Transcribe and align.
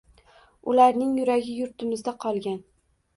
Ularning 0.71 1.11
yuragi 1.19 1.53
yurtimizda 1.57 2.15
qolgan 2.25 2.57